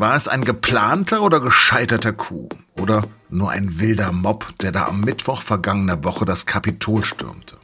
War 0.00 0.14
es 0.14 0.28
ein 0.28 0.44
geplanter 0.44 1.22
oder 1.22 1.40
gescheiterter 1.40 2.12
Coup? 2.12 2.54
Oder 2.76 3.02
nur 3.30 3.50
ein 3.50 3.80
wilder 3.80 4.12
Mob, 4.12 4.56
der 4.60 4.70
da 4.70 4.86
am 4.86 5.00
Mittwoch 5.00 5.42
vergangener 5.42 6.04
Woche 6.04 6.24
das 6.24 6.46
Kapitol 6.46 7.04
stürmte? 7.04 7.56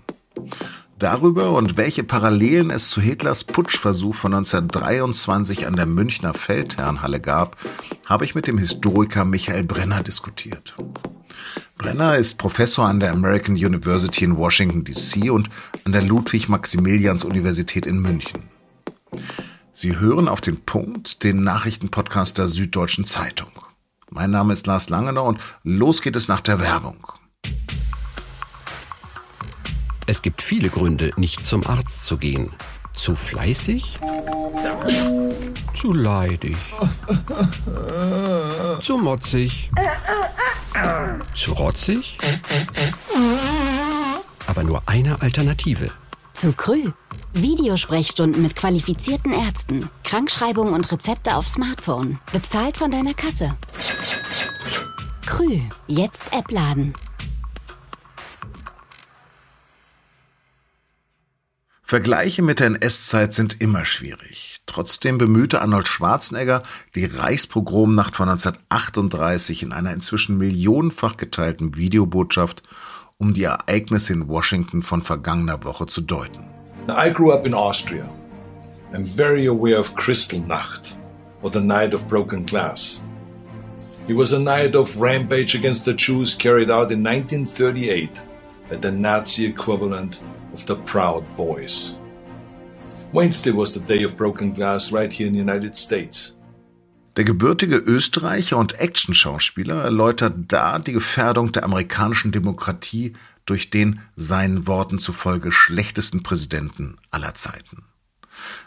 Darüber 0.98 1.52
und 1.52 1.76
welche 1.76 2.02
Parallelen 2.02 2.70
es 2.70 2.90
zu 2.90 3.00
Hitlers 3.00 3.44
Putschversuch 3.44 4.16
von 4.16 4.34
1923 4.34 5.68
an 5.68 5.76
der 5.76 5.86
Münchner 5.86 6.34
Feldherrnhalle 6.34 7.20
gab, 7.20 7.56
habe 8.08 8.24
ich 8.24 8.34
mit 8.34 8.48
dem 8.48 8.58
Historiker 8.58 9.24
Michael 9.24 9.62
Brenner 9.62 10.02
diskutiert. 10.02 10.74
Brenner 11.78 12.16
ist 12.16 12.36
Professor 12.36 12.88
an 12.88 12.98
der 12.98 13.12
American 13.12 13.54
University 13.54 14.24
in 14.24 14.36
Washington, 14.36 14.82
D.C. 14.82 15.30
und 15.30 15.50
an 15.84 15.92
der 15.92 16.02
Ludwig-Maximilians-Universität 16.02 17.86
in 17.86 18.00
München. 18.00 18.53
Sie 19.84 20.00
hören 20.00 20.28
auf 20.28 20.40
den 20.40 20.64
Punkt 20.64 21.24
den 21.24 21.42
Nachrichtenpodcast 21.42 22.38
der 22.38 22.46
Süddeutschen 22.46 23.04
Zeitung. 23.04 23.50
Mein 24.08 24.30
Name 24.30 24.54
ist 24.54 24.66
Lars 24.66 24.88
Langener 24.88 25.24
und 25.24 25.38
los 25.62 26.00
geht 26.00 26.16
es 26.16 26.26
nach 26.26 26.40
der 26.40 26.58
Werbung. 26.58 26.96
Es 30.06 30.22
gibt 30.22 30.40
viele 30.40 30.70
Gründe, 30.70 31.10
nicht 31.18 31.44
zum 31.44 31.66
Arzt 31.66 32.06
zu 32.06 32.16
gehen. 32.16 32.50
Zu 32.94 33.14
fleißig? 33.14 34.00
Zu 35.74 35.92
leidig? 35.92 36.56
Zu 38.80 38.96
motzig? 38.96 39.70
Zu 41.34 41.52
rotzig? 41.52 42.16
Aber 44.46 44.64
nur 44.64 44.82
eine 44.86 45.20
Alternative. 45.20 45.90
Zu 46.34 46.52
Krü. 46.52 46.90
Videosprechstunden 47.32 48.42
mit 48.42 48.56
qualifizierten 48.56 49.32
Ärzten. 49.32 49.88
Krankschreibung 50.02 50.72
und 50.72 50.90
Rezepte 50.90 51.36
auf 51.36 51.46
Smartphone. 51.46 52.18
Bezahlt 52.32 52.76
von 52.76 52.90
deiner 52.90 53.14
Kasse. 53.14 53.56
Krü. 55.26 55.60
Jetzt 55.86 56.32
App 56.32 56.50
laden. 56.50 56.92
Vergleiche 61.82 62.42
mit 62.42 62.58
der 62.58 62.66
NS-Zeit 62.66 63.32
sind 63.32 63.60
immer 63.60 63.84
schwierig. 63.84 64.60
Trotzdem 64.66 65.18
bemühte 65.18 65.62
Arnold 65.62 65.86
Schwarzenegger 65.86 66.64
die 66.96 67.04
Reichspogromnacht 67.04 68.16
von 68.16 68.28
1938 68.28 69.62
in 69.62 69.72
einer 69.72 69.92
inzwischen 69.92 70.36
millionenfach 70.36 71.16
geteilten 71.16 71.76
Videobotschaft, 71.76 72.64
um 73.18 73.32
die 73.32 73.44
Ereignisse 73.44 74.12
in 74.12 74.28
Washington 74.28 74.82
von 74.82 75.02
vergangener 75.02 75.62
Woche 75.64 75.86
zu 75.86 76.00
deuten. 76.00 76.44
I 76.88 77.10
grew 77.10 77.32
up 77.32 77.46
in 77.46 77.54
Austria. 77.54 78.10
I'm 78.92 79.04
very 79.04 79.46
aware 79.46 79.78
of 79.78 79.94
Kristallnacht, 79.94 80.96
or 81.42 81.50
the 81.50 81.60
Night 81.60 81.94
of 81.94 82.06
Broken 82.08 82.44
Glass. 82.44 83.02
It 84.06 84.16
was 84.16 84.32
a 84.32 84.38
night 84.38 84.74
of 84.74 85.00
rampage 85.00 85.54
against 85.54 85.84
the 85.84 85.94
Jews 85.94 86.34
carried 86.34 86.70
out 86.70 86.90
in 86.90 87.02
1938 87.02 88.20
by 88.68 88.76
the 88.76 88.92
Nazi 88.92 89.46
equivalent 89.46 90.22
of 90.52 90.66
the 90.66 90.76
Proud 90.76 91.24
Boys. 91.36 91.98
Wednesday 93.12 93.52
was 93.52 93.72
the 93.72 93.80
day 93.80 94.02
of 94.02 94.16
broken 94.16 94.52
glass 94.52 94.92
right 94.92 95.10
here 95.10 95.28
in 95.28 95.32
the 95.32 95.38
United 95.38 95.76
States. 95.76 96.34
Der 97.16 97.24
gebürtige 97.24 97.76
Österreicher 97.76 98.56
und 98.56 98.80
Actionschauspieler 98.80 99.82
erläutert 99.82 100.34
da 100.48 100.78
die 100.80 100.92
Gefährdung 100.92 101.52
der 101.52 101.62
amerikanischen 101.62 102.32
Demokratie 102.32 103.12
durch 103.46 103.70
den 103.70 104.00
seinen 104.16 104.66
Worten 104.66 104.98
zufolge 104.98 105.52
schlechtesten 105.52 106.24
Präsidenten 106.24 106.96
aller 107.10 107.34
Zeiten. 107.34 107.84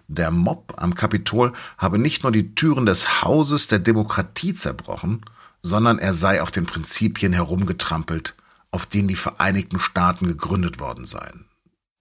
Der 0.07 0.31
Mob 0.31 0.75
am 0.77 0.95
Kapitol 0.95 1.51
habe 1.77 1.99
nicht 1.99 2.23
nur 2.23 2.31
die 2.31 2.55
Türen 2.55 2.85
des 2.85 3.21
Hauses 3.21 3.67
der 3.67 3.79
Demokratie 3.79 4.53
zerbrochen, 4.53 5.25
sondern 5.61 5.99
er 5.99 6.13
sei 6.13 6.41
auf 6.41 6.51
den 6.51 6.65
Prinzipien 6.65 7.33
herumgetrampelt, 7.33 8.35
auf 8.71 8.85
denen 8.85 9.09
die 9.09 9.15
Vereinigten 9.15 9.81
Staaten 9.81 10.25
gegründet 10.25 10.79
worden 10.79 11.05
seien, 11.05 11.45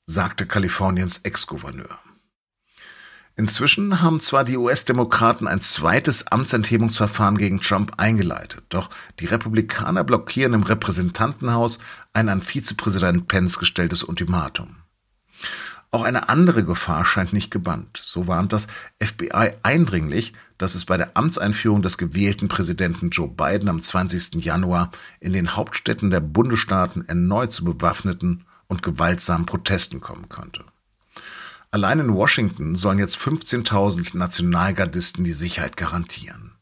sagte 0.07 0.47
Kaliforniens 0.47 1.19
Ex-Gouverneur. 1.25 1.99
Inzwischen 3.39 4.01
haben 4.01 4.21
zwar 4.21 4.45
die 4.45 4.57
US-Demokraten 4.57 5.47
ein 5.47 5.61
zweites 5.61 6.27
Amtsenthebungsverfahren 6.27 7.37
gegen 7.37 7.61
Trump 7.61 7.93
eingeleitet, 7.99 8.65
doch 8.71 8.89
die 9.21 9.27
Republikaner 9.27 10.05
blockieren 10.05 10.55
im 10.55 10.63
Repräsentantenhaus 10.63 11.79
ein 12.15 12.31
an 12.31 12.41
Vizepräsident 12.41 13.29
Pence 13.29 13.59
gestelltes 13.59 14.05
Ultimatum. 14.05 14.77
Auch 15.91 16.03
eine 16.03 16.31
andere 16.31 16.65
Gefahr 16.65 17.05
scheint 17.05 17.35
nicht 17.35 17.51
gebannt. 17.51 18.01
So 18.03 18.27
warnt 18.27 18.55
das 18.55 18.69
FBI 19.03 19.53
eindringlich, 19.63 20.33
dass 20.57 20.75
es 20.75 20.87
bei 20.87 20.97
der 20.97 21.15
Amtseinführung 21.17 21.83
des 21.83 21.99
gewählten 21.99 22.49
Präsidenten 22.49 23.11
Joe 23.11 23.29
Biden 23.29 23.69
am 23.69 23.83
20. 23.83 24.45
Januar 24.45 24.91
in 25.21 25.35
den 25.35 25.55
Hauptstädten 25.55 26.11
der 26.11 26.21
Bundesstaaten 26.21 27.07
erneut 27.07 27.53
zu 27.53 27.65
bewaffneten 27.65 28.47
und 28.67 28.83
gewaltsamen 28.83 29.45
Protesten 29.45 30.01
kommen 30.01 30.31
könnte. 30.31 30.65
Allein 31.77 31.99
in 31.99 32.15
Washington 32.15 32.75
sollen 32.75 32.99
jetzt 32.99 33.19
15.000 33.19 34.17
Nationalgardisten 34.17 35.25
die 35.25 35.33
Sicherheit 35.33 35.77
garantieren. 35.77 36.53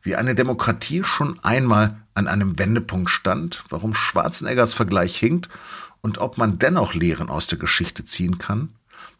Wie 0.00 0.14
eine 0.14 0.36
Demokratie 0.36 1.02
schon 1.02 1.40
einmal 1.42 1.96
an 2.14 2.28
einem 2.28 2.56
Wendepunkt 2.56 3.10
stand, 3.10 3.64
warum 3.68 3.94
Schwarzeneggers 3.94 4.74
Vergleich 4.74 5.16
hinkt 5.16 5.48
und 6.02 6.18
ob 6.18 6.38
man 6.38 6.56
dennoch 6.56 6.94
Lehren 6.94 7.30
aus 7.30 7.48
der 7.48 7.58
Geschichte 7.58 8.04
ziehen 8.04 8.38
kann, 8.38 8.70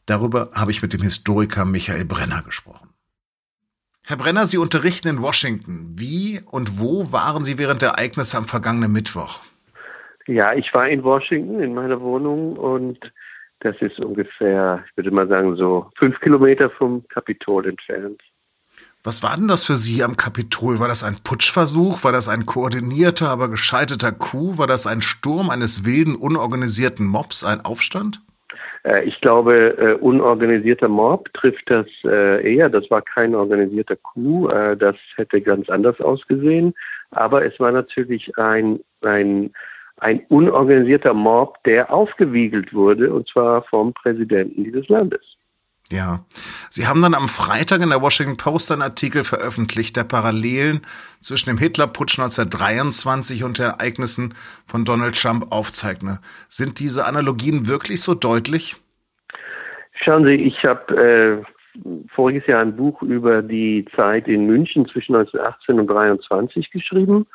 darüber 0.07 0.51
habe 0.55 0.71
ich 0.71 0.83
mit 0.83 0.93
dem 0.93 1.03
Historiker 1.03 1.65
Michael 1.65 2.05
Brenner 2.05 2.43
gesprochen. 2.43 2.91
Herr 4.05 4.19
Brenner, 4.19 4.47
Sie 4.47 4.59
unterrichten 4.59 5.09
in 5.09 5.21
Washington. 5.21 5.95
Wie 5.97 6.43
und 6.49 6.79
wo 6.79 7.11
waren 7.11 7.43
Sie 7.43 7.59
während 7.59 7.83
der 7.83 7.89
Ereignisse 7.89 8.39
am 8.39 8.47
vergangenen 8.47 8.93
Mittwoch? 8.93 9.41
Ja, 10.29 10.53
ich 10.53 10.73
war 10.73 10.89
in 10.89 11.03
Washington 11.03 11.59
in 11.59 11.75
meiner 11.75 12.01
Wohnung 12.01 12.57
und 12.57 13.01
das 13.61 13.77
ist 13.81 13.99
ungefähr, 13.99 14.85
ich 14.89 14.97
würde 14.97 15.11
mal 15.11 15.29
sagen, 15.29 15.57
so 15.57 15.91
fünf 15.97 16.19
Kilometer 16.21 16.71
vom 16.71 17.07
Kapitol 17.09 17.67
entfernt. 17.67 18.21
Was 19.05 19.23
war 19.23 19.37
denn 19.37 19.49
das 19.49 19.65
für 19.65 19.77
Sie 19.77 20.03
am 20.03 20.17
Kapitol? 20.17 20.81
War 20.81 20.89
das 20.89 21.05
ein 21.05 21.19
Putschversuch? 21.23 22.05
War 22.05 22.13
das 22.13 22.29
ein 22.29 22.47
koordinierter, 22.47 23.29
aber 23.29 23.49
gescheiterter 23.49 24.13
Coup? 24.13 24.59
War 24.59 24.67
das 24.67 24.87
ein 24.87 25.03
Sturm 25.03 25.51
eines 25.51 25.85
wilden, 25.85 26.15
unorganisierten 26.15 27.07
Mobs, 27.07 27.45
ein 27.45 27.65
Aufstand? 27.65 28.21
Äh, 28.85 29.05
ich 29.05 29.21
glaube, 29.21 29.77
äh, 29.79 29.95
unorganisierter 29.95 30.89
Mob 30.89 31.33
trifft 31.35 31.71
das 31.71 31.87
äh, 32.05 32.55
eher. 32.55 32.69
Das 32.69 32.91
war 32.91 33.03
kein 33.03 33.35
organisierter 33.35 33.97
Coup. 33.97 34.49
das 34.79 34.97
hätte 35.17 35.41
ganz 35.41 35.69
anders 35.69 36.01
ausgesehen. 36.01 36.75
Aber 37.11 37.45
es 37.45 37.59
war 37.59 37.73
natürlich 37.73 38.37
ein, 38.37 38.81
ein 39.03 39.53
ein 40.01 40.25
unorganisierter 40.29 41.15
Mob, 41.15 41.63
der 41.65 41.93
aufgewiegelt 41.93 42.73
wurde, 42.73 43.13
und 43.13 43.29
zwar 43.29 43.63
vom 43.65 43.93
Präsidenten 43.93 44.65
dieses 44.65 44.89
Landes. 44.89 45.23
Ja, 45.91 46.25
Sie 46.69 46.87
haben 46.87 47.01
dann 47.01 47.15
am 47.15 47.29
Freitag 47.29 47.81
in 47.81 47.89
der 47.89 48.03
Washington 48.03 48.37
Post 48.37 48.71
einen 48.71 48.83
Artikel 48.83 49.25
veröffentlicht, 49.25 49.97
der 49.97 50.05
Parallelen 50.05 50.83
zwischen 51.21 51.49
dem 51.49 51.57
Hitlerputsch 51.57 52.19
1923 52.19 53.43
und 53.43 53.59
den 53.59 53.67
Ereignissen 53.67 54.35
von 54.67 54.85
Donald 54.85 55.21
Trump 55.21 55.47
aufzeichne. 55.51 56.21
Sind 56.49 56.79
diese 56.79 57.07
Analogien 57.07 57.69
wirklich 57.69 58.03
so 58.03 58.15
deutlich? 58.15 58.77
Schauen 59.95 60.27
Sie, 60.27 60.35
ich 60.35 60.63
habe 60.63 60.95
äh, 60.95 61.43
voriges 62.15 62.47
Jahr 62.47 62.61
ein 62.61 62.77
Buch 62.77 63.01
über 63.03 63.41
die 63.41 63.87
Zeit 63.97 64.29
in 64.29 64.45
München 64.45 64.87
zwischen 64.89 65.17
1918 65.17 65.81
und 65.81 65.91
1923 65.91 66.71
geschrieben 66.71 67.27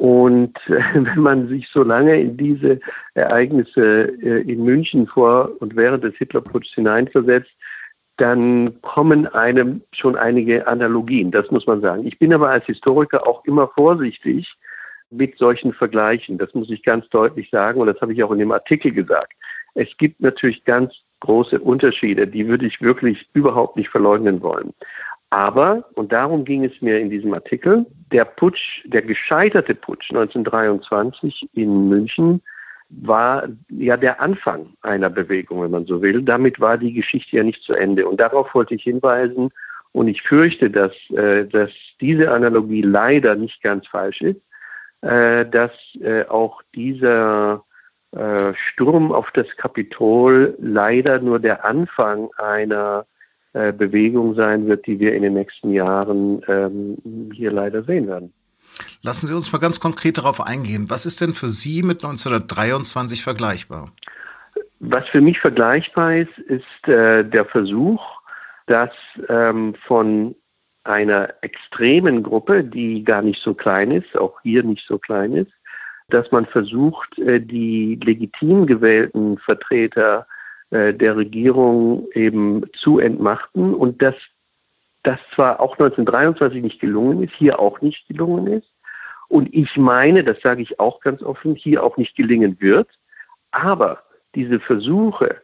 und 0.00 0.58
wenn 0.66 1.20
man 1.20 1.48
sich 1.48 1.68
so 1.68 1.82
lange 1.82 2.18
in 2.18 2.38
diese 2.38 2.80
Ereignisse 3.12 4.04
äh, 4.22 4.50
in 4.50 4.64
München 4.64 5.06
vor 5.06 5.50
und 5.60 5.76
während 5.76 6.02
des 6.04 6.16
Hitlerputsches 6.16 6.72
hineinversetzt, 6.74 7.50
dann 8.16 8.80
kommen 8.80 9.26
einem 9.26 9.82
schon 9.92 10.16
einige 10.16 10.66
Analogien, 10.66 11.30
das 11.30 11.50
muss 11.50 11.66
man 11.66 11.82
sagen. 11.82 12.06
Ich 12.06 12.18
bin 12.18 12.32
aber 12.32 12.48
als 12.48 12.64
Historiker 12.64 13.26
auch 13.26 13.44
immer 13.44 13.68
vorsichtig 13.68 14.50
mit 15.10 15.36
solchen 15.36 15.74
Vergleichen. 15.74 16.38
Das 16.38 16.54
muss 16.54 16.70
ich 16.70 16.82
ganz 16.82 17.06
deutlich 17.10 17.50
sagen 17.50 17.78
und 17.78 17.86
das 17.86 18.00
habe 18.00 18.14
ich 18.14 18.22
auch 18.22 18.30
in 18.30 18.38
dem 18.38 18.52
Artikel 18.52 18.92
gesagt. 18.92 19.34
Es 19.74 19.88
gibt 19.98 20.20
natürlich 20.20 20.64
ganz 20.64 20.94
große 21.20 21.60
Unterschiede, 21.60 22.26
die 22.26 22.48
würde 22.48 22.64
ich 22.64 22.80
wirklich 22.80 23.28
überhaupt 23.34 23.76
nicht 23.76 23.90
verleugnen 23.90 24.40
wollen. 24.40 24.72
Aber, 25.30 25.84
und 25.94 26.12
darum 26.12 26.44
ging 26.44 26.64
es 26.64 26.72
mir 26.80 26.98
in 26.98 27.08
diesem 27.08 27.32
Artikel, 27.32 27.86
der 28.10 28.24
Putsch, 28.24 28.82
der 28.84 29.02
gescheiterte 29.02 29.76
Putsch 29.76 30.10
1923 30.10 31.48
in 31.54 31.88
München 31.88 32.42
war 32.90 33.48
ja 33.68 33.96
der 33.96 34.20
Anfang 34.20 34.74
einer 34.82 35.08
Bewegung, 35.08 35.62
wenn 35.62 35.70
man 35.70 35.86
so 35.86 36.02
will. 36.02 36.22
Damit 36.22 36.58
war 36.58 36.76
die 36.76 36.92
Geschichte 36.92 37.36
ja 37.36 37.44
nicht 37.44 37.62
zu 37.62 37.74
Ende. 37.74 38.08
Und 38.08 38.18
darauf 38.18 38.52
wollte 38.54 38.74
ich 38.74 38.82
hinweisen. 38.82 39.50
Und 39.92 40.08
ich 40.08 40.22
fürchte, 40.22 40.70
dass, 40.70 40.92
äh, 41.10 41.46
dass 41.46 41.70
diese 42.00 42.32
Analogie 42.32 42.82
leider 42.82 43.36
nicht 43.36 43.62
ganz 43.62 43.86
falsch 43.86 44.20
ist, 44.22 44.40
äh, 45.02 45.46
dass 45.46 45.70
äh, 46.00 46.24
auch 46.26 46.62
dieser 46.74 47.64
äh, 48.12 48.52
Sturm 48.54 49.12
auf 49.12 49.30
das 49.34 49.46
Kapitol 49.56 50.56
leider 50.58 51.20
nur 51.20 51.38
der 51.38 51.64
Anfang 51.64 52.28
einer 52.36 53.06
äh, 53.52 53.72
Bewegung 53.72 54.34
sein 54.36 54.68
wird, 54.68 54.86
die 54.86 55.00
wir 55.00 55.12
in 55.14 55.22
den 55.22 55.34
nächsten 55.34 55.72
Jahren 55.72 56.40
ähm, 56.46 57.30
hier 57.34 57.50
leider 57.50 57.82
sehen 57.82 58.06
werden. 58.06 58.32
Lassen 59.02 59.26
Sie 59.26 59.34
uns 59.34 59.52
mal 59.52 59.58
ganz 59.58 59.80
konkret 59.80 60.18
darauf 60.18 60.40
eingehen. 60.40 60.86
Was 60.88 61.04
ist 61.04 61.20
denn 61.20 61.34
für 61.34 61.48
Sie 61.48 61.82
mit 61.82 62.04
1923 62.04 63.24
vergleichbar? 63.24 63.90
Was 64.78 65.08
für 65.08 65.20
mich 65.20 65.40
vergleichbar 65.40 66.16
ist, 66.16 66.38
ist 66.38 66.88
äh, 66.88 67.24
der 67.24 67.44
Versuch, 67.44 68.00
dass 68.66 68.90
ähm, 69.28 69.74
von 69.84 70.36
einer 70.84 71.34
extremen 71.42 72.22
Gruppe, 72.22 72.62
die 72.62 73.02
gar 73.02 73.22
nicht 73.22 73.42
so 73.42 73.52
klein 73.52 73.90
ist, 73.90 74.16
auch 74.16 74.40
hier 74.42 74.62
nicht 74.62 74.86
so 74.86 74.96
klein 74.96 75.32
ist, 75.32 75.52
dass 76.08 76.30
man 76.30 76.46
versucht, 76.46 77.18
äh, 77.18 77.40
die 77.40 77.98
legitim 78.02 78.66
gewählten 78.66 79.38
Vertreter 79.38 80.20
äh, 80.20 80.39
der 80.70 81.16
Regierung 81.16 82.08
eben 82.14 82.64
zu 82.74 82.98
entmachten 83.00 83.74
und 83.74 84.00
dass 84.02 84.14
das 85.02 85.18
zwar 85.34 85.60
auch 85.60 85.72
1923 85.72 86.62
nicht 86.62 86.80
gelungen 86.80 87.22
ist, 87.22 87.34
hier 87.34 87.58
auch 87.58 87.80
nicht 87.80 88.06
gelungen 88.06 88.46
ist. 88.46 88.68
Und 89.28 89.52
ich 89.54 89.76
meine, 89.76 90.24
das 90.24 90.40
sage 90.42 90.62
ich 90.62 90.78
auch 90.78 91.00
ganz 91.00 91.22
offen, 91.22 91.54
hier 91.54 91.82
auch 91.82 91.96
nicht 91.96 92.16
gelingen 92.16 92.56
wird, 92.60 92.88
aber 93.52 94.02
diese 94.34 94.60
Versuche, 94.60 95.36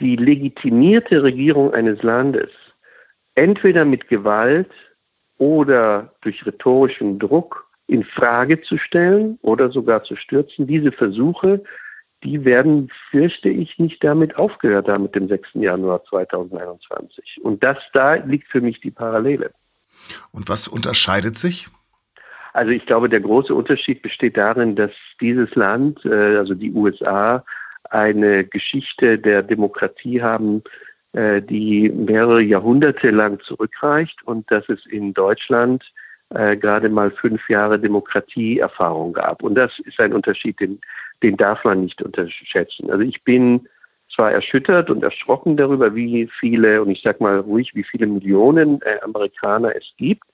die 0.00 0.16
legitimierte 0.16 1.22
Regierung 1.22 1.72
eines 1.72 2.02
Landes 2.02 2.50
entweder 3.34 3.84
mit 3.84 4.08
Gewalt 4.08 4.70
oder 5.38 6.12
durch 6.20 6.44
rhetorischen 6.44 7.18
Druck 7.18 7.68
in 7.86 8.04
Frage 8.04 8.60
zu 8.62 8.78
stellen 8.78 9.38
oder 9.42 9.70
sogar 9.70 10.04
zu 10.04 10.16
stürzen, 10.16 10.66
diese 10.66 10.92
Versuche, 10.92 11.62
die 12.24 12.44
werden, 12.44 12.90
fürchte 13.10 13.48
ich, 13.48 13.78
nicht 13.78 14.02
damit 14.02 14.36
aufgehört 14.36 14.88
haben 14.88 15.04
mit 15.04 15.14
dem 15.14 15.28
6. 15.28 15.50
Januar 15.54 16.04
2021. 16.04 17.40
Und 17.42 17.62
das 17.62 17.78
da 17.92 18.14
liegt 18.14 18.48
für 18.48 18.60
mich 18.60 18.80
die 18.80 18.90
Parallele. 18.90 19.50
Und 20.32 20.48
was 20.48 20.68
unterscheidet 20.68 21.36
sich? 21.36 21.68
Also 22.52 22.70
ich 22.70 22.84
glaube, 22.86 23.08
der 23.08 23.20
große 23.20 23.54
Unterschied 23.54 24.02
besteht 24.02 24.36
darin, 24.36 24.76
dass 24.76 24.90
dieses 25.20 25.54
Land, 25.54 26.04
äh, 26.04 26.36
also 26.36 26.54
die 26.54 26.72
USA, 26.72 27.44
eine 27.84 28.44
Geschichte 28.44 29.18
der 29.18 29.42
Demokratie 29.42 30.22
haben, 30.22 30.62
äh, 31.12 31.42
die 31.42 31.88
mehrere 31.90 32.42
Jahrhunderte 32.42 33.10
lang 33.10 33.40
zurückreicht 33.40 34.22
und 34.24 34.50
dass 34.50 34.68
es 34.68 34.84
in 34.86 35.14
Deutschland 35.14 35.84
äh, 36.30 36.56
gerade 36.56 36.88
mal 36.88 37.10
fünf 37.10 37.48
Jahre 37.48 37.78
Demokratieerfahrung 37.78 39.12
gab. 39.12 39.42
Und 39.42 39.54
das 39.54 39.78
ist 39.80 40.00
ein 40.00 40.12
Unterschied, 40.12 40.58
den, 40.60 40.80
den 41.22 41.36
darf 41.36 41.64
man 41.64 41.82
nicht 41.82 42.02
unterschätzen. 42.02 42.90
Also 42.90 43.02
ich 43.02 43.22
bin 43.24 43.68
zwar 44.14 44.32
erschüttert 44.32 44.90
und 44.90 45.02
erschrocken 45.02 45.56
darüber, 45.56 45.94
wie 45.94 46.28
viele, 46.38 46.82
und 46.82 46.90
ich 46.90 47.02
sage 47.02 47.22
mal 47.22 47.38
ruhig, 47.38 47.74
wie 47.74 47.84
viele 47.84 48.06
Millionen 48.06 48.80
äh, 48.82 48.98
Amerikaner 49.02 49.74
es 49.74 49.84
gibt, 49.96 50.24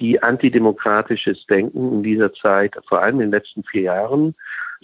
die 0.00 0.22
antidemokratisches 0.22 1.46
Denken 1.46 1.92
in 1.92 2.02
dieser 2.02 2.32
Zeit, 2.34 2.74
vor 2.88 3.02
allem 3.02 3.16
in 3.16 3.26
den 3.26 3.30
letzten 3.32 3.62
vier 3.64 3.82
Jahren, 3.82 4.34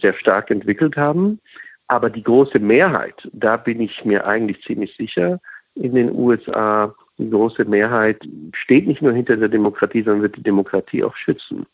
sehr 0.01 0.15
stark 0.15 0.51
entwickelt 0.51 0.97
haben. 0.97 1.41
Aber 1.89 2.11
die 2.11 2.23
große 2.23 2.59
Mehrheit, 2.59 3.15
da 3.33 3.57
bin 3.57 3.81
ich 3.81 4.05
mir 4.05 4.27
eigentlich 4.27 4.63
ziemlich 4.63 4.95
sicher, 4.97 5.41
in 5.75 5.95
den 5.95 6.13
USA, 6.13 6.95
die 7.19 7.31
große 7.31 7.65
Mehrheit 7.65 8.19
steht 8.55 8.87
nicht 8.87 9.03
nur 9.03 9.13
hinter 9.13 9.37
der 9.37 9.49
Demokratie, 9.49 10.03
sondern 10.03 10.23
wird 10.23 10.37
die 10.37 10.43
Demokratie 10.43 11.03
auch 11.03 11.17
schützen. 11.17 11.67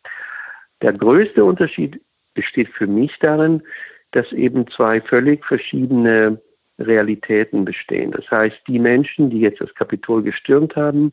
Der 0.82 0.92
größte 0.92 1.44
Unterschied 1.44 2.00
besteht 2.38 2.68
für 2.68 2.86
mich 2.86 3.18
darin, 3.18 3.62
dass 4.12 4.30
eben 4.30 4.68
zwei 4.68 5.00
völlig 5.00 5.44
verschiedene 5.44 6.40
Realitäten 6.78 7.64
bestehen. 7.64 8.12
Das 8.12 8.30
heißt, 8.30 8.56
die 8.68 8.78
Menschen, 8.78 9.28
die 9.28 9.40
jetzt 9.40 9.60
das 9.60 9.74
Kapitol 9.74 10.22
gestürmt 10.22 10.76
haben, 10.76 11.12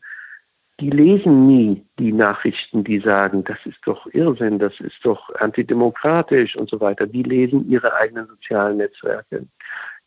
die 0.80 0.92
lesen 0.92 1.48
nie 1.48 1.83
die 1.98 2.12
Nachrichten, 2.12 2.83
die 2.83 3.00
sagen, 3.00 3.44
das 3.44 3.57
ist 3.66 3.80
doch 3.86 4.06
Irrsinn, 4.13 4.60
das 4.60 4.80
ist 4.81 5.00
doch 5.04 5.33
antidemokratisch 5.36 6.56
und 6.56 6.69
so 6.69 6.80
weiter. 6.80 7.07
Die 7.07 7.24
lesen 7.24 7.68
ihre 7.68 7.95
eigenen 7.95 8.28
sozialen 8.28 8.78
Netzwerke, 8.78 9.48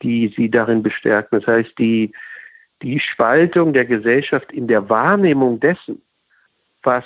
die 0.03 0.33
sie 0.37 0.49
darin 0.49 0.85
bestärken. 0.85 1.41
Das 1.41 1.49
heißt, 1.49 1.77
die, 1.79 2.13
die 2.83 3.01
Spaltung 3.01 3.73
der 3.73 3.87
Gesellschaft 3.87 4.53
in 4.53 4.69
der 4.69 4.89
Wahrnehmung 4.89 5.59
dessen, 5.59 6.01
was 6.85 7.05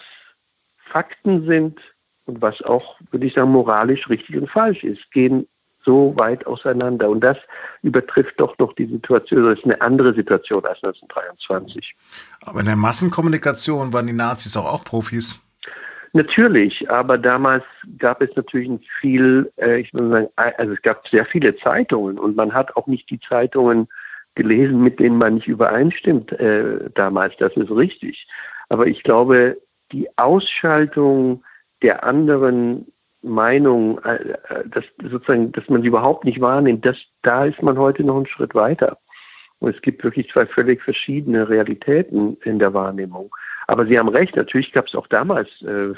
Fakten 0.90 1.46
sind 1.46 1.80
und 2.26 2.40
was 2.40 2.60
auch, 2.62 2.96
würde 3.10 3.26
ich 3.26 3.34
sagen, 3.34 3.50
moralisch 3.50 4.08
richtig 4.08 4.36
und 4.36 4.48
falsch 4.48 4.84
ist, 4.84 5.10
gehen 5.10 5.46
so 5.84 6.14
weit 6.16 6.46
auseinander. 6.46 7.10
Und 7.10 7.20
das 7.20 7.36
übertrifft 7.82 8.34
doch 8.38 8.56
noch 8.58 8.72
die 8.74 8.86
Situation, 8.86 9.44
das 9.44 9.58
ist 9.58 9.64
eine 9.64 9.80
andere 9.80 10.14
Situation 10.14 10.64
als 10.64 10.82
1923. 10.82 11.94
Aber 12.42 12.60
in 12.60 12.66
der 12.66 12.76
Massenkommunikation 12.76 13.92
waren 13.92 14.06
die 14.06 14.12
Nazis 14.12 14.56
auch, 14.56 14.72
auch 14.72 14.84
Profis. 14.84 15.40
Natürlich, 16.14 16.90
aber 16.90 17.16
damals 17.16 17.64
gab 17.98 18.20
es 18.20 18.28
natürlich 18.36 18.70
viel, 19.00 19.50
äh, 19.56 19.80
ich 19.80 19.94
würde 19.94 20.10
sagen, 20.10 20.28
also 20.58 20.72
es 20.74 20.82
gab 20.82 21.08
sehr 21.08 21.24
viele 21.24 21.56
Zeitungen 21.56 22.18
und 22.18 22.36
man 22.36 22.52
hat 22.52 22.76
auch 22.76 22.86
nicht 22.86 23.08
die 23.08 23.18
Zeitungen 23.20 23.88
gelesen, 24.34 24.82
mit 24.82 25.00
denen 25.00 25.16
man 25.16 25.34
nicht 25.34 25.48
übereinstimmt 25.48 26.32
äh, 26.32 26.90
damals. 26.94 27.34
Das 27.38 27.56
ist 27.56 27.70
richtig. 27.70 28.26
Aber 28.68 28.86
ich 28.86 29.02
glaube, 29.02 29.58
die 29.90 30.06
Ausschaltung 30.18 31.42
der 31.82 32.04
anderen 32.04 32.86
Meinung, 33.22 33.98
äh, 34.04 34.14
äh, 34.14 34.68
dass 34.68 34.84
sozusagen, 35.10 35.52
dass 35.52 35.68
man 35.68 35.82
sie 35.82 35.88
überhaupt 35.88 36.24
nicht 36.24 36.40
wahrnimmt, 36.40 36.84
das, 36.84 36.96
da 37.22 37.44
ist 37.44 37.62
man 37.62 37.78
heute 37.78 38.04
noch 38.04 38.16
einen 38.16 38.26
Schritt 38.26 38.54
weiter. 38.54 38.98
Und 39.60 39.74
es 39.74 39.82
gibt 39.82 40.02
wirklich 40.02 40.28
zwei 40.30 40.44
völlig 40.44 40.82
verschiedene 40.82 41.48
Realitäten 41.48 42.36
in 42.42 42.58
der 42.58 42.74
Wahrnehmung. 42.74 43.32
Aber 43.68 43.86
Sie 43.86 43.96
haben 43.96 44.08
recht, 44.08 44.34
natürlich 44.34 44.72
gab 44.72 44.88
es 44.88 44.94
auch 44.96 45.06
damals 45.06 45.48
äh, 45.62 45.94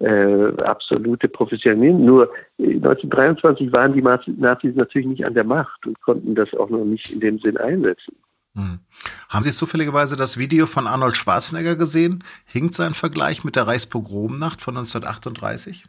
äh, 0.04 0.62
absolute 0.62 1.28
Professionellen. 1.28 2.04
Nur 2.04 2.30
1923 2.58 3.72
waren 3.72 3.92
die 3.92 4.02
Nazis 4.02 4.74
natürlich 4.74 5.08
nicht 5.08 5.24
an 5.24 5.32
der 5.32 5.44
Macht 5.44 5.86
und 5.86 5.98
konnten 6.02 6.34
das 6.34 6.52
auch 6.54 6.68
noch 6.68 6.84
nicht 6.84 7.10
in 7.10 7.20
dem 7.20 7.38
Sinn 7.38 7.56
einsetzen. 7.56 8.14
Hm. 8.54 8.80
Haben 9.28 9.42
Sie 9.42 9.50
zufälligerweise 9.50 10.16
das 10.16 10.38
Video 10.38 10.66
von 10.66 10.86
Arnold 10.86 11.16
Schwarzenegger 11.16 11.74
gesehen? 11.74 12.22
Hinkt 12.46 12.74
sein 12.74 12.94
Vergleich 12.94 13.44
mit 13.44 13.56
der 13.56 13.66
Reichspogromnacht 13.66 14.60
von 14.60 14.76
1938? 14.76 15.84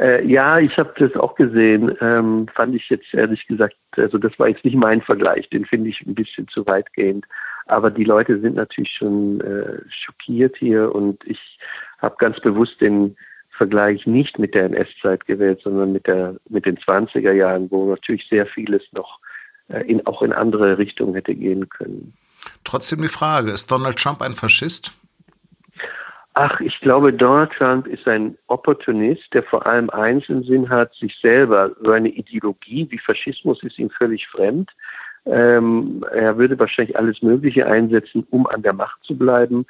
Äh, 0.00 0.24
ja, 0.26 0.58
ich 0.58 0.76
habe 0.78 0.92
das 0.98 1.14
auch 1.16 1.34
gesehen. 1.34 1.96
Ähm, 2.00 2.46
fand 2.54 2.74
ich 2.74 2.88
jetzt 2.88 3.12
ehrlich 3.12 3.46
gesagt, 3.46 3.76
also 3.96 4.18
das 4.18 4.36
war 4.38 4.48
jetzt 4.48 4.64
nicht 4.64 4.76
mein 4.76 5.00
Vergleich, 5.02 5.48
den 5.50 5.64
finde 5.64 5.90
ich 5.90 6.00
ein 6.06 6.14
bisschen 6.14 6.46
zu 6.48 6.66
weitgehend. 6.66 7.26
Aber 7.66 7.90
die 7.90 8.04
Leute 8.04 8.40
sind 8.40 8.56
natürlich 8.56 8.92
schon 8.92 9.40
äh, 9.40 9.80
schockiert 9.88 10.56
hier 10.56 10.94
und 10.94 11.24
ich 11.26 11.58
habe 11.98 12.16
ganz 12.18 12.40
bewusst 12.40 12.80
den 12.80 13.16
Vergleich 13.50 14.06
nicht 14.06 14.38
mit 14.38 14.54
der 14.54 14.66
NS-Zeit 14.66 15.26
gewählt, 15.26 15.60
sondern 15.62 15.92
mit 15.92 16.06
der 16.06 16.36
mit 16.48 16.64
den 16.64 16.78
20er 16.78 17.32
Jahren, 17.32 17.70
wo 17.70 17.90
natürlich 17.90 18.26
sehr 18.28 18.46
vieles 18.46 18.82
noch 18.92 19.18
in, 19.68 20.06
auch 20.06 20.22
in 20.22 20.32
andere 20.32 20.78
Richtungen 20.78 21.14
hätte 21.14 21.34
gehen 21.34 21.68
können. 21.68 22.14
Trotzdem 22.64 23.02
die 23.02 23.08
Frage, 23.08 23.50
ist 23.50 23.70
Donald 23.70 23.98
Trump 23.98 24.22
ein 24.22 24.34
Faschist? 24.34 24.92
Ach, 26.34 26.60
ich 26.60 26.78
glaube, 26.80 27.12
Donald 27.12 27.50
Trump 27.52 27.88
ist 27.88 28.06
ein 28.06 28.38
Opportunist, 28.46 29.24
der 29.32 29.42
vor 29.42 29.66
allem 29.66 29.90
eins 29.90 30.28
im 30.28 30.44
Sinn 30.44 30.68
hat, 30.68 30.94
sich 30.94 31.18
selber, 31.20 31.72
seine 31.82 32.10
Ideologie 32.10 32.86
wie 32.90 32.98
Faschismus 32.98 33.60
ist 33.64 33.78
ihm 33.78 33.90
völlig 33.90 34.28
fremd. 34.28 34.70
Ähm, 35.26 36.04
er 36.12 36.38
würde 36.38 36.58
wahrscheinlich 36.58 36.96
alles 36.96 37.22
Mögliche 37.22 37.66
einsetzen, 37.66 38.24
um 38.30 38.46
an 38.46 38.62
der 38.62 38.72
Macht 38.72 39.02
zu 39.02 39.18
bleiben. 39.18 39.66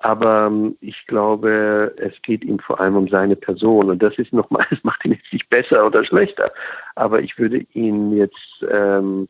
Aber 0.00 0.46
ähm, 0.46 0.76
ich 0.80 1.06
glaube, 1.06 1.94
es 1.98 2.14
geht 2.22 2.42
ihm 2.42 2.58
vor 2.58 2.80
allem 2.80 2.96
um 2.96 3.08
seine 3.08 3.36
Person. 3.36 3.90
Und 3.90 4.02
das 4.02 4.16
ist 4.18 4.32
nochmal, 4.32 4.66
das 4.70 4.82
macht 4.82 5.04
ihn 5.04 5.12
jetzt 5.12 5.32
nicht 5.32 5.48
besser 5.50 5.86
oder 5.86 6.04
schlechter. 6.04 6.50
Aber 6.96 7.22
ich 7.22 7.38
würde 7.38 7.66
ihn 7.74 8.16
jetzt 8.16 8.64
ähm, 8.70 9.28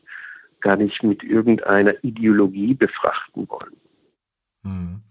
gar 0.61 0.77
nicht 0.77 1.03
mit 1.03 1.23
irgendeiner 1.23 1.93
Ideologie 2.03 2.73
befrachten 2.73 3.47
wollen. 3.49 3.75
Hm. 4.63 5.01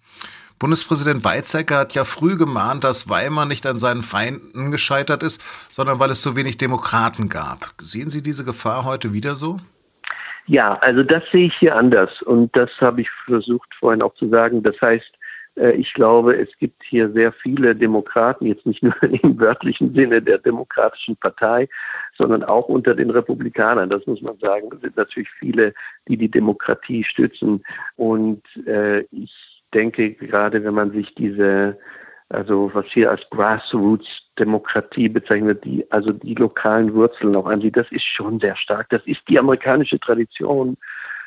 Bundespräsident 0.58 1.24
Weizsäcker 1.24 1.78
hat 1.78 1.94
ja 1.94 2.04
früh 2.04 2.36
gemahnt, 2.36 2.84
dass 2.84 3.08
Weimar 3.08 3.46
nicht 3.46 3.66
an 3.66 3.78
seinen 3.78 4.02
Feinden 4.02 4.70
gescheitert 4.70 5.22
ist, 5.22 5.42
sondern 5.70 5.98
weil 5.98 6.10
es 6.10 6.22
so 6.22 6.36
wenig 6.36 6.58
Demokraten 6.58 7.28
gab. 7.28 7.72
Sehen 7.80 8.10
Sie 8.10 8.22
diese 8.22 8.44
Gefahr 8.44 8.84
heute 8.84 9.14
wieder 9.14 9.34
so? 9.34 9.58
Ja, 10.46 10.74
also 10.80 11.02
das 11.02 11.22
sehe 11.32 11.46
ich 11.46 11.56
hier 11.56 11.76
anders 11.76 12.22
und 12.22 12.54
das 12.56 12.70
habe 12.80 13.02
ich 13.02 13.10
versucht 13.24 13.68
vorhin 13.78 14.02
auch 14.02 14.14
zu 14.14 14.28
sagen. 14.28 14.62
Das 14.62 14.74
heißt, 14.80 15.10
ich 15.56 15.92
glaube, 15.94 16.36
es 16.36 16.48
gibt 16.58 16.82
hier 16.84 17.10
sehr 17.10 17.32
viele 17.32 17.74
Demokraten, 17.74 18.46
jetzt 18.46 18.64
nicht 18.66 18.82
nur 18.82 18.94
im 19.02 19.38
wörtlichen 19.38 19.94
Sinne 19.94 20.22
der 20.22 20.38
Demokratischen 20.38 21.16
Partei, 21.16 21.68
sondern 22.16 22.44
auch 22.44 22.68
unter 22.68 22.94
den 22.94 23.10
Republikanern. 23.10 23.90
Das 23.90 24.06
muss 24.06 24.22
man 24.22 24.38
sagen. 24.38 24.68
Es 24.72 24.80
sind 24.80 24.96
natürlich 24.96 25.30
viele, 25.38 25.74
die 26.08 26.16
die 26.16 26.30
Demokratie 26.30 27.04
stützen. 27.04 27.62
Und 27.96 28.42
äh, 28.66 29.00
ich 29.10 29.62
denke, 29.74 30.12
gerade 30.14 30.62
wenn 30.64 30.74
man 30.74 30.92
sich 30.92 31.14
diese, 31.14 31.78
also 32.28 32.70
was 32.72 32.86
hier 32.86 33.10
als 33.10 33.22
Grassroots-Demokratie 33.30 35.08
bezeichnet, 35.08 35.64
die, 35.64 35.84
also 35.90 36.12
die 36.12 36.34
lokalen 36.34 36.94
Wurzeln 36.94 37.36
auch 37.36 37.46
ansieht, 37.46 37.76
das 37.76 37.90
ist 37.90 38.04
schon 38.04 38.40
sehr 38.40 38.56
stark. 38.56 38.88
Das 38.90 39.02
ist 39.06 39.20
die 39.28 39.38
amerikanische 39.38 39.98
Tradition. 39.98 40.76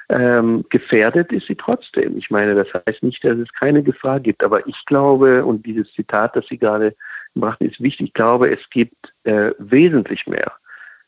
Ähm, 0.10 0.66
gefährdet 0.70 1.32
ist 1.32 1.48
sie 1.48 1.56
trotzdem. 1.56 2.18
Ich 2.18 2.30
meine, 2.30 2.56
das 2.56 2.68
heißt 2.88 3.04
nicht, 3.04 3.24
dass 3.24 3.38
es 3.38 3.52
keine 3.54 3.84
Gefahr 3.84 4.20
gibt, 4.20 4.44
aber 4.44 4.68
ich 4.68 4.86
glaube, 4.86 5.46
und 5.46 5.66
dieses 5.66 5.92
Zitat, 5.94 6.36
das 6.36 6.46
Sie 6.48 6.58
gerade 6.58 6.96
brachten, 7.36 7.66
ist 7.66 7.82
wichtig, 7.82 8.08
ich 8.08 8.14
glaube, 8.14 8.52
es 8.52 8.60
gibt 8.70 9.14
äh, 9.24 9.52
wesentlich 9.58 10.28
mehr 10.28 10.52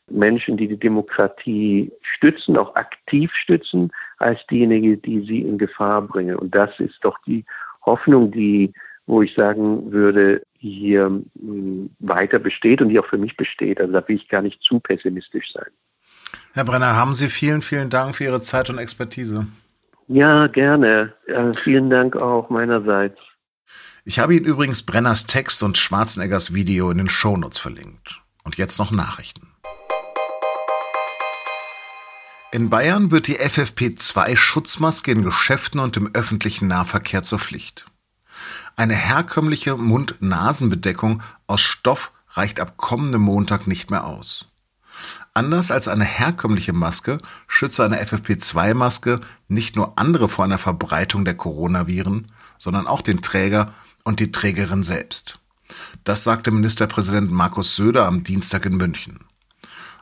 Menschen, 0.08 0.56
die 0.56 0.68
die 0.68 0.78
Demokratie 0.78 1.90
stützen, 2.02 2.56
auch 2.56 2.74
aktiv 2.76 3.32
stützen, 3.34 3.90
als 4.18 4.44
diejenigen, 4.46 5.00
die 5.02 5.20
sie 5.20 5.40
in 5.42 5.58
Gefahr 5.58 6.02
bringen. 6.02 6.36
Und 6.36 6.54
das 6.54 6.70
ist 6.78 6.98
doch 7.02 7.18
die 7.26 7.44
Hoffnung, 7.84 8.30
die, 8.30 8.72
wo 9.06 9.22
ich 9.22 9.34
sagen 9.34 9.90
würde, 9.92 10.42
hier 10.58 11.10
mh, 11.10 11.24
hm, 11.34 11.90
weiter 12.00 12.38
besteht 12.38 12.80
und 12.80 12.88
die 12.88 12.98
auch 12.98 13.06
für 13.06 13.18
mich 13.18 13.36
besteht. 13.36 13.80
Also 13.80 13.92
da 13.92 14.06
will 14.08 14.16
ich 14.16 14.28
gar 14.28 14.42
nicht 14.42 14.62
zu 14.62 14.80
pessimistisch 14.80 15.52
sein. 15.52 15.70
Herr 16.52 16.64
Brenner, 16.64 16.96
haben 16.96 17.14
Sie 17.14 17.28
vielen, 17.28 17.62
vielen 17.62 17.90
Dank 17.90 18.16
für 18.16 18.24
Ihre 18.24 18.40
Zeit 18.40 18.70
und 18.70 18.78
Expertise. 18.78 19.46
Ja, 20.08 20.46
gerne. 20.46 21.12
Ja, 21.26 21.52
vielen 21.52 21.90
Dank 21.90 22.16
auch 22.16 22.48
meinerseits. 22.50 23.18
Ich 24.04 24.18
habe 24.20 24.34
Ihnen 24.36 24.46
übrigens 24.46 24.84
Brenners 24.84 25.26
Text 25.26 25.62
und 25.62 25.78
Schwarzeneggers 25.78 26.54
Video 26.54 26.90
in 26.90 26.98
den 26.98 27.08
Shownotes 27.08 27.58
verlinkt. 27.58 28.22
Und 28.44 28.56
jetzt 28.56 28.78
noch 28.78 28.92
Nachrichten. 28.92 29.48
In 32.52 32.70
Bayern 32.70 33.10
wird 33.10 33.26
die 33.26 33.38
FFP2-Schutzmaske 33.38 35.10
in 35.10 35.24
Geschäften 35.24 35.80
und 35.80 35.96
im 35.96 36.10
öffentlichen 36.14 36.68
Nahverkehr 36.68 37.24
zur 37.24 37.40
Pflicht. 37.40 37.84
Eine 38.76 38.94
herkömmliche 38.94 39.76
Mund-Nasen-Bedeckung 39.76 41.22
aus 41.48 41.60
Stoff 41.60 42.12
reicht 42.30 42.60
ab 42.60 42.76
kommendem 42.76 43.22
Montag 43.22 43.66
nicht 43.66 43.90
mehr 43.90 44.06
aus. 44.06 44.46
Anders 45.36 45.70
als 45.70 45.86
eine 45.86 46.06
herkömmliche 46.06 46.72
Maske 46.72 47.18
schütze 47.46 47.84
eine 47.84 48.02
FFP2-Maske 48.02 49.20
nicht 49.48 49.76
nur 49.76 49.98
andere 49.98 50.30
vor 50.30 50.46
einer 50.46 50.56
Verbreitung 50.56 51.26
der 51.26 51.34
Coronaviren, 51.34 52.28
sondern 52.56 52.86
auch 52.86 53.02
den 53.02 53.20
Träger 53.20 53.74
und 54.02 54.18
die 54.18 54.32
Trägerin 54.32 54.82
selbst. 54.82 55.38
Das 56.04 56.24
sagte 56.24 56.50
Ministerpräsident 56.50 57.30
Markus 57.30 57.76
Söder 57.76 58.06
am 58.06 58.24
Dienstag 58.24 58.64
in 58.64 58.78
München. 58.78 59.26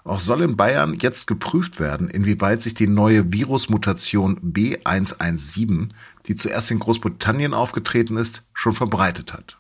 Auch 0.05 0.21
soll 0.21 0.41
in 0.43 0.57
Bayern 0.57 0.97
jetzt 1.01 1.27
geprüft 1.27 1.81
werden, 1.81 2.07
inwieweit 2.09 2.63
sich 2.63 2.75
die 2.75 2.87
neue 2.87 3.33
Virusmutation 3.33 4.39
B117, 4.39 5.89
die 6.27 6.37
zuerst 6.37 6.71
in 6.71 6.79
Großbritannien 6.79 7.55
aufgetreten 7.55 8.19
ist, 8.19 8.45
schon 8.53 8.75
verbreitet 8.75 9.33
hat. 9.33 9.59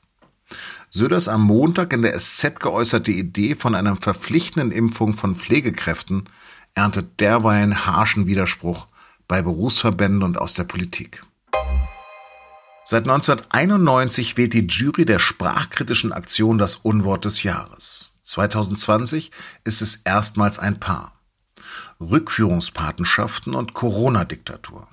Söders 0.90 1.28
am 1.28 1.42
Montag 1.42 1.92
in 1.92 2.02
der 2.02 2.18
SZ 2.18 2.60
geäußerte 2.60 3.10
Idee 3.10 3.54
von 3.54 3.74
einer 3.74 3.96
verpflichtenden 3.96 4.70
Impfung 4.70 5.14
von 5.14 5.36
Pflegekräften 5.36 6.24
erntet 6.74 7.20
derweilen 7.20 7.86
harschen 7.86 8.26
Widerspruch 8.26 8.86
bei 9.26 9.42
Berufsverbänden 9.42 10.22
und 10.22 10.38
aus 10.38 10.54
der 10.54 10.64
Politik. 10.64 11.24
Seit 12.86 13.08
1991 13.08 14.36
wählt 14.36 14.52
die 14.52 14.66
Jury 14.66 15.06
der 15.06 15.18
sprachkritischen 15.18 16.12
Aktion 16.12 16.58
das 16.58 16.76
Unwort 16.76 17.24
des 17.24 17.42
Jahres. 17.42 18.12
2020 18.22 19.30
ist 19.64 19.80
es 19.80 19.96
erstmals 20.04 20.58
ein 20.58 20.80
Paar. 20.80 21.12
Rückführungspatenschaften 22.00 23.54
und 23.54 23.72
Corona-Diktatur. 23.72 24.86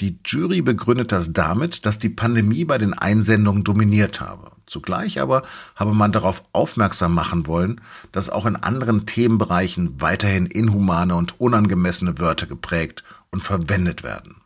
Die 0.00 0.18
Jury 0.24 0.62
begründet 0.62 1.12
das 1.12 1.32
damit, 1.32 1.86
dass 1.86 1.98
die 1.98 2.08
Pandemie 2.08 2.64
bei 2.64 2.78
den 2.78 2.94
Einsendungen 2.94 3.64
dominiert 3.64 4.20
habe. 4.20 4.52
Zugleich 4.70 5.20
aber 5.20 5.42
habe 5.74 5.92
man 5.92 6.12
darauf 6.12 6.44
aufmerksam 6.52 7.12
machen 7.12 7.48
wollen, 7.48 7.80
dass 8.12 8.30
auch 8.30 8.46
in 8.46 8.54
anderen 8.54 9.04
Themenbereichen 9.04 10.00
weiterhin 10.00 10.46
inhumane 10.46 11.16
und 11.16 11.40
unangemessene 11.40 12.18
Wörter 12.18 12.46
geprägt 12.46 13.02
und 13.32 13.42
verwendet 13.42 14.04
werden. 14.04 14.36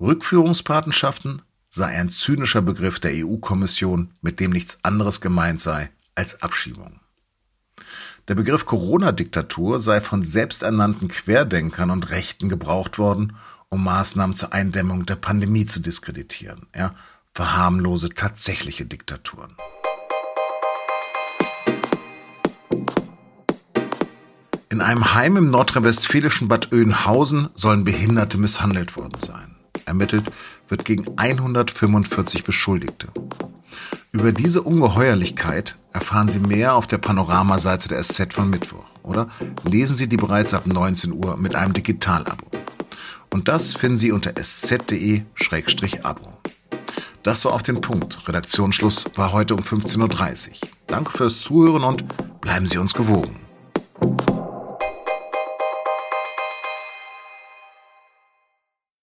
Rückführungspatenschaften 0.00 1.42
sei 1.68 1.86
ein 1.86 2.08
zynischer 2.08 2.62
Begriff 2.62 2.98
der 2.98 3.12
EU-Kommission, 3.14 4.14
mit 4.22 4.40
dem 4.40 4.52
nichts 4.52 4.78
anderes 4.82 5.20
gemeint 5.20 5.60
sei 5.60 5.90
als 6.14 6.42
Abschiebung. 6.42 7.00
Der 8.28 8.34
Begriff 8.34 8.64
Corona-Diktatur 8.64 9.80
sei 9.80 10.00
von 10.00 10.22
selbsternannten 10.22 11.08
Querdenkern 11.08 11.90
und 11.90 12.10
Rechten 12.10 12.48
gebraucht 12.48 12.98
worden, 12.98 13.36
um 13.68 13.84
Maßnahmen 13.84 14.34
zur 14.34 14.54
Eindämmung 14.54 15.04
der 15.04 15.16
Pandemie 15.16 15.66
zu 15.66 15.80
diskreditieren. 15.80 16.66
Er 16.72 16.94
verharmlose 17.34 18.10
tatsächliche 18.10 18.86
Diktaturen. 18.86 19.56
In 24.68 24.80
einem 24.80 25.14
Heim 25.14 25.36
im 25.36 25.50
nordrhein-westfälischen 25.50 26.48
Bad 26.48 26.72
Oeynhausen 26.72 27.50
sollen 27.54 27.84
Behinderte 27.84 28.38
misshandelt 28.38 28.96
worden 28.96 29.20
sein. 29.20 29.56
Ermittelt 29.84 30.30
wird 30.68 30.84
gegen 30.84 31.18
145 31.18 32.44
Beschuldigte. 32.44 33.08
Über 34.12 34.32
diese 34.32 34.62
Ungeheuerlichkeit 34.62 35.76
erfahren 35.92 36.28
Sie 36.28 36.38
mehr 36.40 36.74
auf 36.74 36.86
der 36.86 36.98
Panoramaseite 36.98 37.88
der 37.88 38.02
SZ 38.02 38.32
von 38.32 38.48
Mittwoch 38.50 38.86
oder 39.02 39.28
lesen 39.64 39.96
Sie 39.96 40.08
die 40.08 40.16
bereits 40.16 40.54
ab 40.54 40.66
19 40.66 41.12
Uhr 41.12 41.36
mit 41.36 41.54
einem 41.54 41.72
Digitalabo. 41.72 42.46
Und 43.30 43.48
das 43.48 43.74
finden 43.74 43.98
Sie 43.98 44.12
unter 44.12 44.32
sz.de-abo. 44.36 44.80
Das 47.22 47.44
war 47.44 47.52
auf 47.52 47.62
den 47.62 47.80
Punkt. 47.80 48.26
Redaktionsschluss 48.26 49.04
war 49.14 49.32
heute 49.32 49.54
um 49.54 49.60
15.30 49.60 50.48
Uhr. 50.48 50.68
Danke 50.86 51.10
fürs 51.10 51.40
Zuhören 51.40 51.84
und 51.84 52.04
bleiben 52.40 52.66
Sie 52.66 52.78
uns 52.78 52.94
gewogen. 52.94 53.40